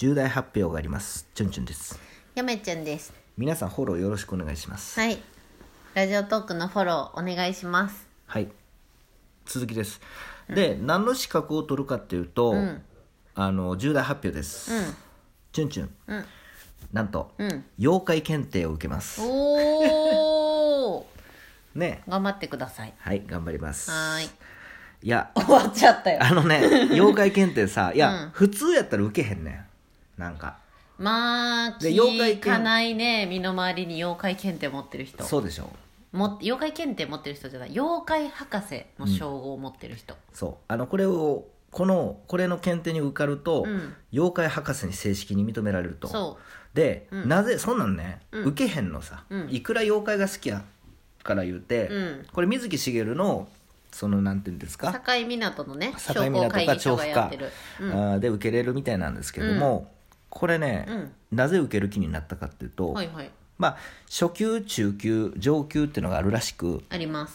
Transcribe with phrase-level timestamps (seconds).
[0.00, 1.26] 重大発表があります。
[1.34, 2.00] チュンチュンです。
[2.34, 3.12] やめちゃんです。
[3.36, 4.98] 皆さんフォローよろしくお願いします。
[4.98, 5.18] はい。
[5.92, 8.08] ラジオトークのフォローお願いします。
[8.24, 8.48] はい。
[9.44, 10.00] 続きです、
[10.48, 12.82] で何の資格を取るかっていうと、ん。
[13.34, 14.84] あの重大発表です、うん。
[15.52, 15.90] チュンチュン。
[16.06, 16.24] うん。
[16.94, 17.64] なんと、うん。
[17.78, 19.20] 妖怪検定を受けます。
[19.20, 21.06] おお
[21.76, 22.02] ね。
[22.08, 22.94] 頑張ってください。
[22.96, 23.90] はい頑張ります。
[23.90, 24.30] はーい。
[25.02, 26.20] いや終わっちゃったよ。
[26.22, 28.30] あのね妖怪検定さいや、うん。
[28.30, 29.69] 普通やったら受けへんねん
[30.20, 30.58] なんか。
[30.98, 35.24] まあで妖怪聞かないね身の回りに妖怪検定持ってる人。
[35.24, 35.70] そうでしょ
[36.12, 37.70] も妖怪検定持ってる人じゃない。
[37.70, 40.54] 妖怪博士の称号を持ってる人、そう。
[40.68, 43.94] あのこれをこのこれの検定に受かると、うん。
[44.12, 46.08] 妖怪博士に正式に認められると。
[46.08, 46.38] そ
[46.74, 47.28] で、うん。
[47.28, 48.44] なぜそんなんね、うん。
[48.46, 49.48] 受けへんのさ、うん。
[49.50, 50.62] いくら妖怪が好きや
[51.22, 52.26] から言うて、うん。
[52.32, 53.48] これ水木しげるの
[53.92, 57.48] そのなんていうんですか、境港のね境商工港か会議所調布かがやってる、
[57.80, 57.92] うん。
[57.92, 59.90] あーで受けれるみたいなんですけども、
[60.30, 61.12] これね、うん。
[61.32, 63.30] なぜ受ける気になったかっていうと、はいはい。
[63.58, 63.76] まあ
[64.08, 67.34] 初級中級上級っていうのがあるらしくあります。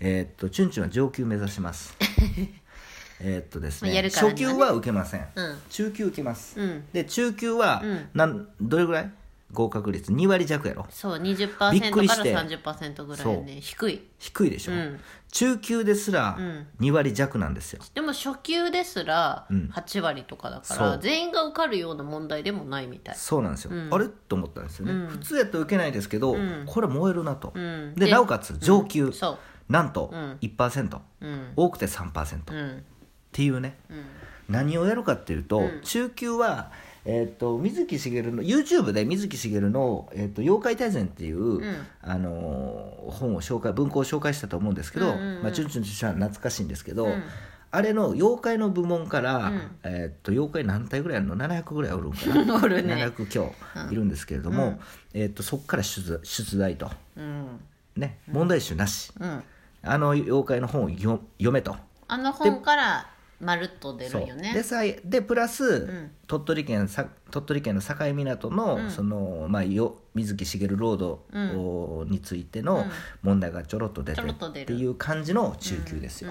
[0.00, 1.94] えーっとチュンチュンは上級目指します。
[3.20, 4.54] えーっとですねまあやるからにはね。
[4.54, 5.58] 初級は受けません、うん。
[5.70, 6.84] 中級受けます、うん。
[6.92, 8.08] で中級は、うん。
[8.14, 9.10] なんどれぐらい？
[9.52, 10.86] 合格率2割弱やろ。
[10.90, 12.36] そうびっ20%からくりして。
[12.36, 14.02] 30%ぐらいね低い。
[14.18, 15.00] 低いでしょ、うん。
[15.30, 16.66] 中級ですらうん。
[16.80, 19.70] 2割弱なんですよ、でも初級ですらうん。
[19.72, 20.78] 8割とかだかそう。
[20.78, 23.14] ら全員が受かるような問題でもないみたい。
[23.14, 23.94] そうなんですよ、うん。
[23.94, 24.08] あれ？
[24.08, 25.08] と思ったんですよね、うん。
[25.08, 26.64] 普通やったら受けないですけど、うん。
[26.66, 27.94] これ燃えるなと、うん。
[27.94, 29.38] でなおかつ上級、そ
[29.68, 30.38] なんとうん。
[30.40, 31.52] 1%、ううん。
[31.56, 32.84] 多くて3%、っうん。
[33.32, 33.78] ていうね。
[33.90, 34.04] うん。
[34.48, 35.80] 何をやるかっていうと、うん。
[35.82, 36.70] 中級は、
[37.08, 41.86] えー、と水木しげるの YouTube で水木しげるの「えー、と妖怪大全」っていう、ん。
[42.02, 45.42] あのー本を紹介文庫を紹介したと思うんですけど、うんうんうん。
[45.42, 47.22] まあ、チュンチュンとしては懐かしいんですけど、うん。
[47.70, 49.60] あれの妖怪の部門から、うん。
[49.84, 52.56] えー、と妖怪何体ぐらいあるの？700ぐらいおるんかな？
[52.62, 52.94] おるね。
[52.94, 53.52] 700強
[53.90, 54.80] いるんですけれども、うん。
[55.14, 57.60] えー、とそこから出出題と、うん。
[57.96, 59.42] ね、問題集なし、うん。
[59.82, 61.76] あの妖怪の本を読読めと。
[62.08, 63.06] あの本から
[63.40, 64.54] まるっと出るよね。
[64.54, 66.10] でさいでプラス、ん。
[66.26, 68.90] 鳥取県さ鳥取県の境港の,、うん。
[68.90, 72.84] そのまあ、よ水木しげるロードおについての
[73.22, 76.30] 問題がちょろっと出てるっていう感じの中級ですよ、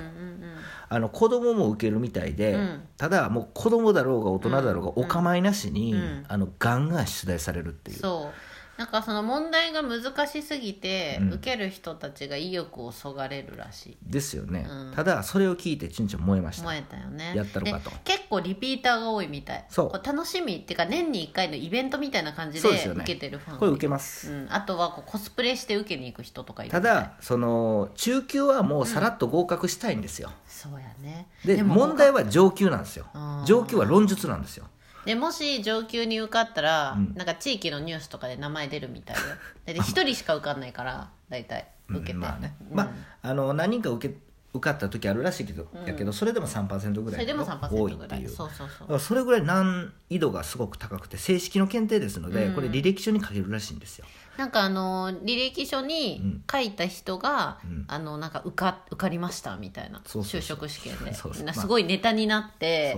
[0.90, 2.82] あの子供も受けるみたいで、うん。
[2.98, 6.26] ただもう子供だろうが大人だろうがお構いなしに、うん。
[6.28, 7.98] あのガンガン出題されるっていう。
[8.00, 11.34] そうなんかその問題が難しすぎて、うん。
[11.34, 13.98] 受ける人たちが意欲をそがれるらしい。
[14.04, 14.94] ですよね、うん。
[14.94, 16.64] ただそれを聞いてちんちん燃えました。
[16.66, 17.34] 燃えたよね。
[17.36, 17.90] やったろかと。
[17.90, 19.66] で結構リピーターが多いみたい。
[19.70, 19.90] そう。
[19.90, 23.04] こ楽しみっていうか年に1回のイベントみたいな感じでそうですよね。
[23.04, 26.72] 受けてるファンこれ受けます、うん、あとはこうコスプレして受けに行く人とかいる。
[26.72, 31.28] たみいだその中級はもうさらっと合格したいんですよ、そうやね。
[31.46, 33.06] でも問題は上級なんですよ。
[33.46, 34.66] 上級は論述なんですよ
[35.06, 37.14] でもし上級に受かったら、うん。
[37.16, 39.18] なんか地域のニュースとかで名前出るみたい
[39.66, 39.74] で。
[39.74, 41.68] で1人しか受かんないから大体。
[41.88, 42.78] 受けて、うんまあね、うん。
[42.78, 42.84] ま
[43.22, 44.16] ああの何人か受け
[44.56, 48.20] 受かった時あるらしいけど、やけどそれでも3%ぐらい多い3%ぐらい。
[48.20, 48.30] っていう。
[48.30, 48.80] そうそうそう。
[48.82, 52.56] だからそれぐらい難易度がすごく高くて正式の検定ですので、うん。
[52.56, 54.06] これ履歴書に書けるらしいんですよ。
[54.38, 57.86] なんかあの履歴書に書いた人が、うん。
[57.88, 61.14] あのなんか受か受かりましたみたいな就職試験で。
[61.14, 62.98] すごいネタになって、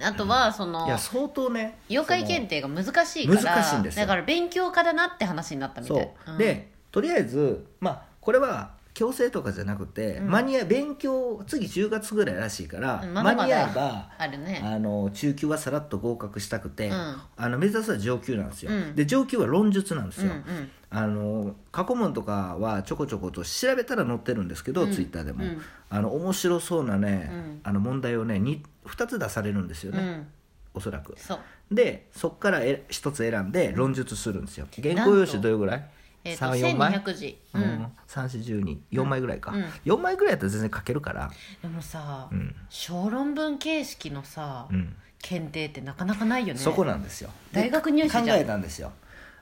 [0.00, 4.06] あとはそのいや相当ね妖怪検定が難しいから難しいんですよ。
[4.06, 14.62] だから勉強家だなって話になったみたそいでとりあえずまあこれは強制とかじゃなくて、間に合い勉強次10月ぐらいらしいから、うんまだまだ間に合えばあるね。
[14.64, 17.16] あの中級はさらっと合格したくて、うん。
[17.36, 18.94] あの目指すは上級なんですよ、うん。
[18.94, 20.70] で上級は論述なんですよ、うんうん。
[20.90, 24.92] あの過去問とかはちょこちょこと調べたら載ってるんですけど、うん。
[24.92, 25.60] ツイッターでも、うん。
[25.90, 27.60] あの面白そうなね、うん。
[27.64, 30.26] あの問題をね 2, 2つ出されるんですよね、うん。
[30.74, 31.14] おそらく。
[31.18, 31.38] そう。
[31.74, 34.68] でそこからえ1つ選んで論述するんですよ。
[34.80, 35.90] 原稿用紙どれぐらい？
[36.24, 37.64] えーと34枚？1200字、ううん。
[37.64, 39.64] ん、3412枚ぐらいか、うん。
[39.84, 41.30] 4枚ぐらいやったら全然書けるから。
[41.62, 42.54] でもさ、うん。
[42.70, 44.94] 小論文形式のさ、うん。
[45.20, 46.60] 検定ってなかなかないよね。
[46.60, 47.30] そこなんですよ。
[47.52, 48.26] で大学入試じゃん。
[48.26, 48.92] 考えたんですよ。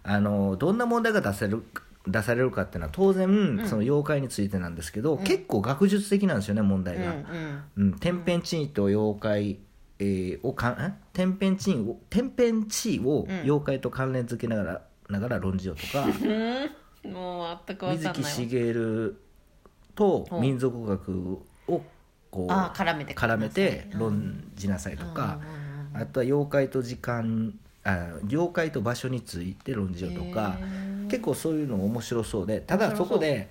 [0.05, 1.65] あのどんな問題が出せる
[2.07, 7.65] 出されるかっていうのは当然、その妖怪についてなんですけど、結構学術的なんですよね問題うんうが、ん。
[7.77, 7.93] うん。
[7.99, 9.59] 天変地異と妖怪、
[10.01, 16.71] えーをかん天変地異を天変地異をうん妖怪と関連付けながらながら論じようとか、うん
[17.05, 18.29] もう全く分水かんないわ。
[18.29, 19.21] 木しげる
[19.95, 20.39] とう。
[20.39, 21.39] ん民族学
[21.69, 21.83] を
[22.31, 25.39] こう絡めて絡めてうん論じなさいとか、
[25.95, 27.55] あとは妖怪と時間
[27.85, 30.57] あ妖怪と場所について論じようとか
[31.09, 33.49] 結構そういうの面白そうでただそこで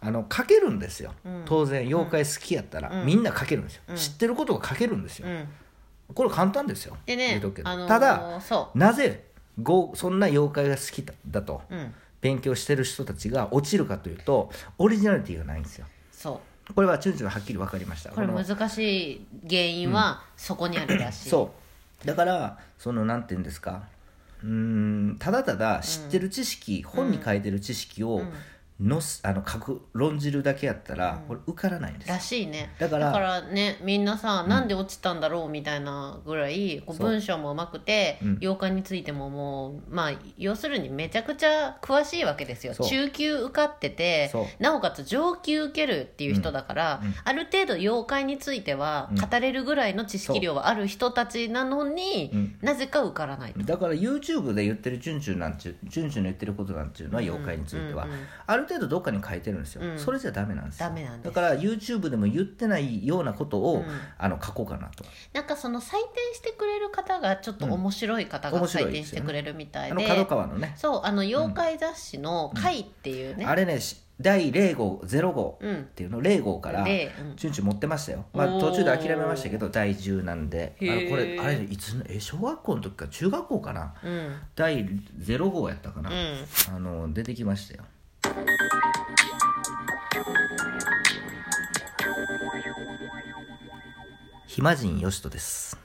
[0.00, 1.42] あの書けるんですよ、うん。
[1.44, 3.06] 当然妖怪好きやったら、うん。
[3.06, 3.96] みんな書けるんですよ、うん。
[3.96, 5.48] 知ってることが書けるんですよ、うん。
[6.12, 6.96] これ簡単ですよ。
[7.88, 9.24] ただそなぜ
[9.62, 11.62] ごそんな妖怪が好きだだと
[12.22, 15.86] 勉強してる人たちが落ちるかというとオリジナリティがないんですよ。
[16.10, 16.40] そ
[16.70, 16.72] う。
[16.74, 18.10] これはチュンチュンはっきり分かりました。
[18.10, 18.78] これの難し
[19.12, 21.52] い原因はそこにあるらしい、そ
[22.02, 22.06] う。
[22.06, 23.82] だからそのなんて言うんですか。
[24.42, 28.22] うーんただただ知ってる知識、本に書いてる知識を
[28.82, 32.14] のすあの書く論じるだけやったら、これ受からないんですよ。
[32.14, 32.74] らしいね。
[32.78, 38.38] だからねみんなさ、なんで落ちたんだろうみたいなぐらいこう文章もうまくて、うん。
[38.40, 42.74] 妖怪についてももうまあ要するにめちゃくちゃ詳しいわけですよ。
[42.74, 47.08] 中級受かっててなおかつ上級受けるっていう人だから、うん。
[47.08, 47.14] うん。
[47.24, 49.20] ある程度妖怪についてはうん。
[49.20, 52.56] 語れるぐらいの知識量はある人たちなのに、うん。
[52.60, 53.62] なぜか受からないと。
[53.62, 58.26] だから YouTube で言ってるチュンチュンなんちゅうチュンチュンの言ってることなんていうのは妖怪については、うんうんうん。
[58.46, 59.98] ある程度どっかに書いてるんですよ、うん。
[59.98, 60.88] それじゃダメなんですよ。
[60.88, 61.24] ダメなんです。
[61.24, 63.84] だから YouTube でも言ってないようなことを、うん。
[64.18, 65.04] あの書こうかなと。
[65.32, 68.92] なんかその採点してくれる方がちょっと面白い方が面白い採ですよね。
[68.92, 70.74] 点してくれるみたいあで、の角川のね。
[70.76, 75.74] そうあの妖怪雑誌の「怪」っていうね、あれねし第0号0号うん。
[75.74, 77.36] っていうの0号からでうん。
[77.36, 78.60] チュンチュン持ってましたよ、まあ、おー。
[78.60, 80.76] 途中で諦めましたけど第10なんで。
[80.80, 81.04] あへー。
[81.04, 83.94] のこれあれいつのえ小学校の時か中学校かな。
[84.04, 84.36] うん。
[84.54, 84.86] 第
[85.18, 86.46] 0号やったかな、うん。
[86.74, 87.84] あの出てきましたよ
[94.54, 95.78] 暇人よしとです。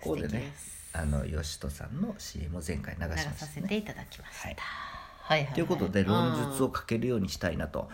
[0.00, 0.52] ここでね
[0.92, 3.36] あのよしとさんの CM を前回流し流ましたね。
[3.38, 4.56] させていただきました、はい。
[4.56, 5.54] はいはいはい。
[5.54, 7.90] ということで論述をうん書けるようにしたいなと、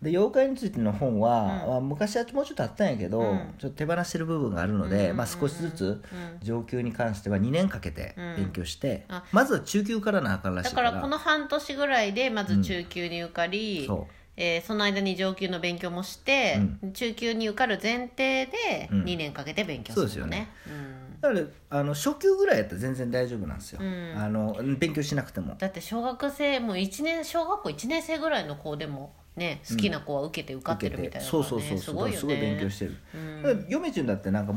[0.00, 1.48] うで妖怪についての本は、うん。
[1.70, 3.54] まあ昔はもうちょっとあったんやけど、うん。
[3.58, 6.02] ちょっと手放してる部分があるので、うんうんうんまあ、少しずつ
[6.42, 8.36] 上級に関しては2年かけてうん。
[8.36, 9.24] 勉強して、あ。
[9.32, 16.58] まずは中級からなあかんらしいかだかららこの半年ぐらいでまず中級に受かり、そえーその間に上級の勉強もして、
[16.94, 19.04] 中級に受かる前提でうん。
[19.04, 20.48] 2年かけて勉強するのそうですよね。
[20.66, 21.20] うん。
[21.20, 24.14] だからあの初級ぐらいやったら全然大丈夫なんですよ、うん。
[24.16, 25.54] あの勉強しなくても。
[25.56, 31.78] だって小学生もう一年小学校1年生ぐらいの子でもね好きな子は受けて受かってるみたいな、ねそうそうそうそう。
[31.78, 32.16] すごいよね。
[32.16, 33.18] すごい勉強してる、う
[33.54, 33.66] ん。
[33.68, 34.54] 嫁ちゅんだってなんか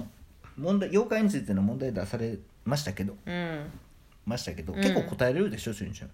[0.58, 3.16] 問題妖怪についての問題出されましたけど。
[3.26, 3.72] うん。
[4.26, 6.10] ましたけど、うん結構答えれるでしょしゅんちゅん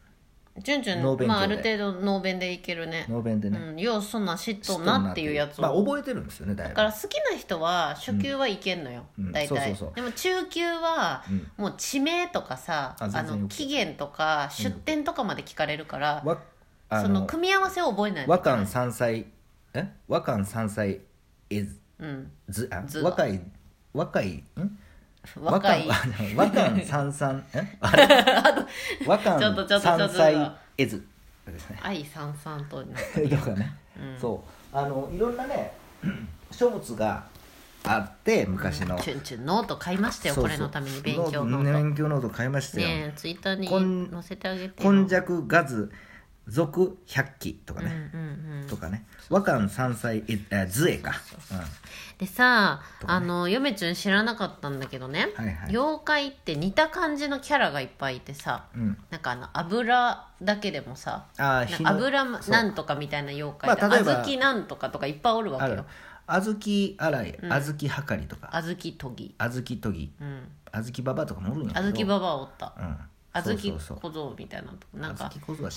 [0.59, 3.05] じゅんじまあ、ある程度ノーベンでいけるね。
[3.09, 9.31] ノーベンでね、うん、ようそんなん知っとんなっていうやつを、まあ覚えてるんですよねだから好きな人は初級はいけんのよ、うん。
[9.31, 9.95] 大体、そうそうそう。
[9.95, 11.51] でも中級はうん。
[11.55, 16.37] もう地名とかさ、ああ全然の期限とか出店とかまで聞かれるから、わ
[16.89, 19.27] あその組み合わせを覚えないと和漢三歳
[19.73, 19.87] え？
[20.09, 20.99] 和漢三歳
[21.49, 22.31] えずうん。
[22.49, 23.41] ずあ若い
[23.93, 24.77] 若いん？
[25.39, 25.87] 若い。
[25.87, 27.43] 和漢和漢三三。
[27.53, 27.77] え？
[27.79, 28.07] あれ？
[29.05, 30.09] 和漢ちょっとちょっとちょっと。
[30.09, 30.51] 三歳
[31.51, 33.73] ですね愛さんさんとな とかね、
[34.19, 34.77] そう。
[34.77, 35.73] あのいろんなね
[36.51, 37.25] 書物が
[37.83, 40.51] あって昔の、チュンチュンノート買いましたよそうそう。
[40.51, 41.83] これのために勉強ノねート。
[41.83, 45.91] 勉強ノート買いましたよ、ねえツイッターにこん載せてあげて今よ昔ガズ
[46.47, 48.11] 続百期とかね、
[48.67, 49.05] とかね。
[49.29, 51.13] 和漢三歳えあ図絵か。
[52.17, 53.05] でさ、ね。
[53.07, 55.69] あの嫁ちゅん知らなかったんだけどね、はいはい。
[55.69, 65.85] 妖怪って似た感じのキャラがいっぱいいてさうん、うん、なんかあの油だけでもさあー火のか油なんとかみたいな妖怪で、まあ小豆なんとかとかいっぱいおるわけよ。
[66.27, 67.49] 小豆洗いうん。
[67.49, 68.49] 小豆はかりとか。
[68.53, 69.35] 小豆とぎ。
[69.37, 70.13] 小豆とぎ。
[70.19, 70.47] うん。
[70.71, 71.87] 小豆ババとかもおるんやけど。
[71.87, 72.73] 小豆ババアおった。
[72.77, 72.97] うん
[73.33, 75.31] 小僧みたいななんか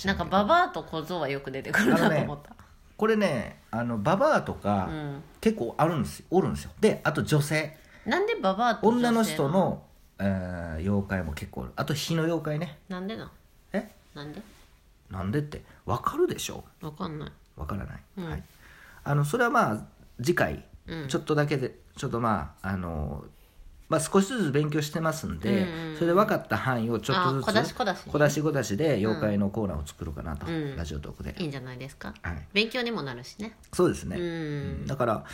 [0.05, 2.55] なんかババアと小僧はよく出てくるなと思った、
[2.97, 5.23] これねあのババアとか、うん。
[5.41, 6.25] 結構あるんですよ。
[6.31, 6.71] おるんですよ。
[6.79, 7.77] であと女性。
[8.05, 9.83] なんでババアと女性女の人の、
[10.19, 11.71] えー妖怪も結構おる。
[11.75, 12.79] あと火の妖怪ね。
[12.89, 13.31] なんでなん
[13.73, 13.89] え？
[14.13, 14.41] なんで？
[15.09, 15.63] なんでって。
[15.85, 16.63] わかるでしょ？
[16.81, 17.31] わかんない。
[17.55, 18.29] わからない、うん。
[18.29, 18.43] はい。
[19.03, 19.85] あのそれはまあ
[20.17, 20.65] 次回。
[20.87, 21.07] うん。
[21.07, 23.23] ちょっとだけでちょっとまああの
[23.87, 25.95] まあ少しずつ勉強してますんで、うんうん。
[25.95, 27.95] それで分かった範囲をちょっとずつあ小出し小出し。
[27.95, 30.75] ね小出し小出しで妖怪のコーナーを作ろうかなと、うん。
[30.75, 32.13] ラジオトークで、いいんじゃないですか？
[32.21, 33.55] はい、勉強にもなるしね。
[33.73, 34.23] そうですね、う
[34.83, 34.87] ん。
[34.87, 35.25] だから、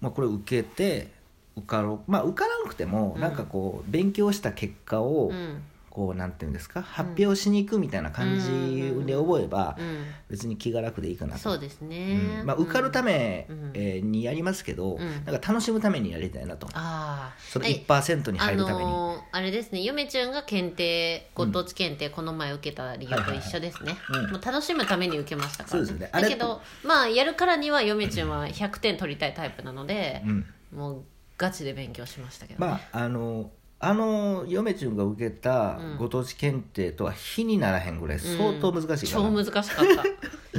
[0.00, 1.10] まあ、これ受けて
[1.56, 2.10] 受かろう。
[2.10, 3.20] まあ受からなくても、うん。
[3.20, 11.38] なんかこう勉強した結果を、うんこうなんていうんですか発表しに行くみたいな感じで覚えば、うん別に気が楽でいいかなと。
[11.38, 12.46] そうですね、うん。
[12.46, 13.70] まあ、受かるため、うん。
[13.72, 15.24] えーにやりますけど、うん。
[15.24, 23.96] なんか楽しむためにやりたいなと、ああそのはい1%に入るために、あのーあれですね嫁ちゃんが検定ご当地検定この前受けた理由と一緒ですね、
[24.30, 26.08] もう楽しむために受けましたから、そうですね。
[26.12, 31.04] あれだけどまあやるからには嫁ちゃんは100点取りたいタイプなのでう、ん、もう
[31.36, 32.70] ガチで勉強しましたけど、ね。
[32.70, 35.96] まああのあの嫁ちゅんが受けたうん。
[35.98, 39.78] ご当地検定とは比にならへんぐらい相当難しいから、超難しかった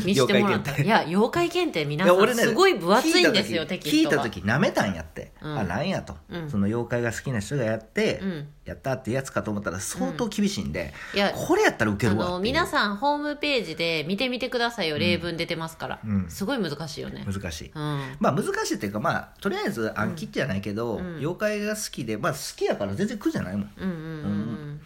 [0.05, 0.81] 見してもらった。
[0.81, 4.15] いや妖怪検定皆さんすごい分厚いんですよテキストが。
[4.15, 5.59] 聞いた時なめたんやって、うん。
[5.59, 6.49] あなんやと、うん。
[6.49, 8.47] その妖怪が好きな人がやって、うん。
[8.65, 12.37] やったってやつかと思ったら相当厳しいんで、いやこれやったらウケあるわっていう。
[12.37, 16.29] の皆さんホームページで見てみてくださいよ例文出てますから、うん。
[16.29, 17.25] すごい難しいよね。
[17.25, 18.15] 難しい、うん。
[18.19, 21.17] まあ難しいっていうかまあとりあえず暗記じゃないけど、うん。
[21.17, 23.63] 妖怪が好きでまあ好きやから全然苦じゃないもん。
[23.63, 24.81] だかうんうんうん。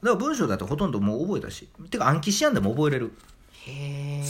[0.00, 1.68] ら文章だとほとんどもう覚えたし。
[1.90, 3.12] てか暗記しやんでも覚えれる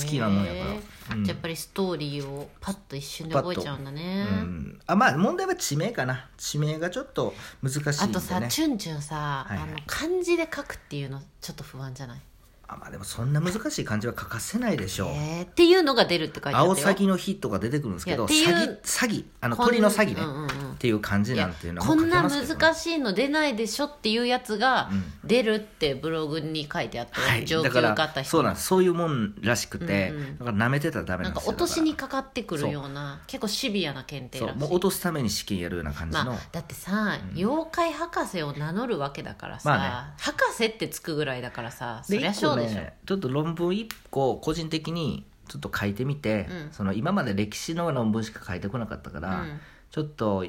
[0.01, 1.17] 好きなもんやから。
[1.17, 1.25] うん。
[1.25, 6.29] じゃあやっぱりストーリーをパッと一瞬で覚えちゃうんだね、うん、あまあ問題は地名かな。
[6.37, 9.69] 地名がちょっと難しいんで、ね、あとさチュンチュンさ、はいはい。
[9.69, 12.21] あの漢字で書くっていうのちょっと不安じゃない？
[12.69, 16.65] あまあでもそんな難しい漢字は書かせないでしょう、えー、っていうのが出るって書いてあったよ。
[16.67, 20.49] 青サギの日とか出てくるんですけど詐欺詐欺あの鳥の詐欺ね、うんうんうん。
[20.49, 25.05] っていう漢字なんていうのはこんな難しいの出ないでしょっていうやつがうん。
[25.25, 28.31] 出るってブログに書いてあったよ、はい、上級だから受かった人。
[28.31, 31.53] そうなんそういうもんらしくて、うんうんだから舐めてたらダメななんんですよ。
[31.53, 34.45] か落としにだかかってくるような結構シビアな検定しい。
[34.45, 34.69] からそう。
[34.69, 46.73] もう落とすために試験やるような感じの、まあ、だってさ、妖怪博士を名乗るわけだからさ、まあ博士ってつくぐらいだからさそでりゃしょ、ねちょっと論文1個個人的にちょっと書いてみて、うん。
[46.73, 49.61] その今まで歴史の論文しか書いてこなかったから、うん。
[49.91, 50.45] ちょっと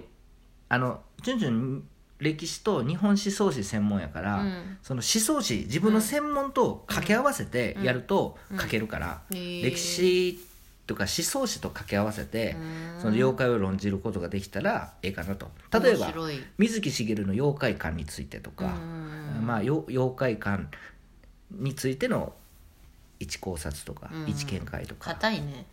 [0.67, 1.83] あのチュンチュン
[2.19, 4.77] 歴史と日本思想史専門やから、うん。
[4.83, 9.63] その思想史自分の専門と掛け合わせてやると書けるから、へー。
[9.63, 10.39] 歴史
[10.85, 12.57] とか思想史と掛け合わせて、
[12.95, 13.01] うん。
[13.01, 15.49] その妖怪を論じることができたらええかなと。
[15.71, 16.43] 例えば面白い。
[16.57, 19.47] 水木しげるの妖怪観についてとか、うん。
[19.47, 20.69] まあ、よ妖怪観
[21.51, 22.33] についての
[23.19, 24.27] 一考察とか、うん。
[24.27, 25.65] 一見解とか、硬いね。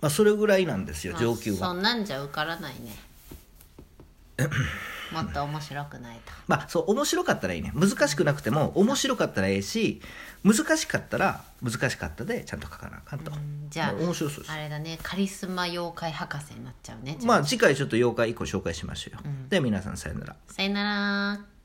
[0.00, 1.58] まあ、それぐらいなんですよまあ上級は。
[1.58, 2.96] そんなんじゃ受からないね。
[5.12, 6.32] もっと面白くないと。
[6.46, 7.72] まあそう面白かったらいいね。
[7.74, 10.00] 難しくなくても面白かったらええし
[10.44, 14.98] 難しかったら難しかったでちゃんと書かなあかんと、うんじゃあ面白そうですあれだね。
[15.02, 19.48] カリスマ妖怪博士になっちゃうねまあ次回ちょっと妖怪1個紹介しましょうよ、うん。
[19.48, 20.36] では皆さんさよなら。
[20.46, 21.57] さよなら